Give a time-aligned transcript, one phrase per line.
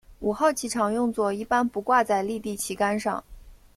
[0.21, 3.23] 五号旗常用作一般不挂在立地旗杆上。